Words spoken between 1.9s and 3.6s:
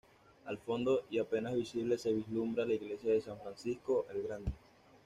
se vislumbra la iglesia de San